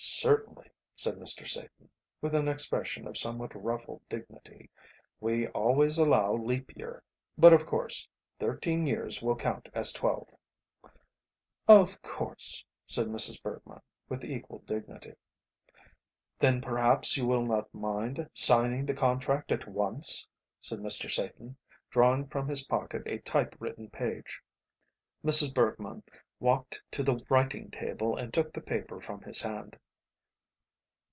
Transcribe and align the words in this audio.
"Certainly," 0.00 0.70
said 0.94 1.14
Mr. 1.16 1.44
Satan, 1.44 1.90
with 2.20 2.32
an 2.32 2.46
expression 2.46 3.08
of 3.08 3.18
somewhat 3.18 3.52
ruffled 3.60 4.00
dignity, 4.08 4.70
"we 5.18 5.48
always 5.48 5.98
allow 5.98 6.34
leap 6.36 6.70
year, 6.76 7.02
but, 7.36 7.52
of 7.52 7.66
course, 7.66 8.06
thirteen 8.38 8.86
years 8.86 9.20
will 9.22 9.34
count 9.34 9.68
as 9.74 9.92
twelve." 9.92 10.28
"Of 11.66 12.00
course," 12.00 12.64
said 12.86 13.08
Mrs. 13.08 13.42
Bergmann 13.42 13.80
with 14.08 14.24
equal 14.24 14.60
dignity. 14.60 15.16
"Then 16.38 16.60
perhaps 16.60 17.16
you 17.16 17.26
will 17.26 17.44
not 17.44 17.74
mind 17.74 18.30
signing 18.32 18.86
the 18.86 18.94
contract 18.94 19.50
at 19.50 19.66
once," 19.66 20.28
said 20.60 20.78
Mr. 20.78 21.10
Satan, 21.10 21.56
drawing 21.90 22.28
from 22.28 22.46
his 22.46 22.62
pocket 22.66 23.02
a 23.06 23.18
type 23.18 23.56
written 23.58 23.90
page. 23.90 24.40
Mrs. 25.24 25.52
Bergmann 25.52 26.04
walked 26.38 26.80
to 26.92 27.02
the 27.02 27.18
writing 27.28 27.68
table 27.72 28.16
and 28.16 28.32
took 28.32 28.52
the 28.52 28.60
paper 28.60 29.00
from 29.00 29.22
his 29.22 29.40
hand. 29.42 29.76